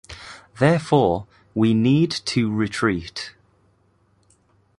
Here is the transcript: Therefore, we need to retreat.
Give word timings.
Therefore, 0.57 1.27
we 1.53 1.75
need 1.75 2.09
to 2.11 2.51
retreat. 2.51 3.35